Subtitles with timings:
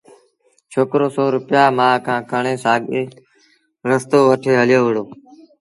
[0.71, 3.15] ڇوڪرو سو روپيآ مآ کآݩ کڻي سآڳوئيٚ
[3.89, 5.03] رستو وٺي هليو وهُڙو